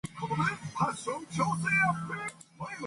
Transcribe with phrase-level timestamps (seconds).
[0.03, 2.73] we are moving now,’ said the old gentleman exultingly.